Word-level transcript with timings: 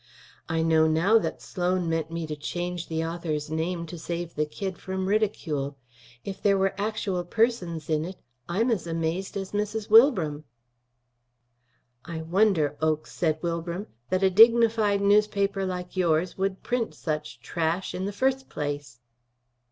I 0.49 0.63
know 0.63 0.87
now 0.87 1.19
that 1.19 1.43
Sloan 1.43 1.87
meant 1.87 2.09
me 2.09 2.25
to 2.25 2.35
change 2.35 2.87
the 2.87 3.05
author's 3.05 3.51
name 3.51 3.85
to 3.85 3.99
save 3.99 4.33
the 4.33 4.47
kid 4.47 4.79
from 4.79 5.05
ridicule. 5.07 5.77
If 6.25 6.41
there 6.41 6.57
were 6.57 6.73
actual 6.75 7.23
persons 7.23 7.87
in 7.87 8.05
it, 8.05 8.15
I'm 8.49 8.71
as 8.71 8.87
amazed 8.87 9.37
as 9.37 9.51
Mrs. 9.51 9.91
Wilbram." 9.91 10.43
"I 12.03 12.23
wonder, 12.23 12.75
Oakes," 12.81 13.11
said 13.11 13.43
Wilbram, 13.43 13.85
"that 14.09 14.23
a 14.23 14.31
dignified 14.31 15.01
newspaper 15.03 15.67
like 15.67 15.95
yours 15.95 16.35
would 16.35 16.63
print 16.63 16.95
such 16.95 17.39
trash, 17.39 17.93
in 17.93 18.05
the 18.05 18.11
first 18.11 18.49
place." 18.49 19.01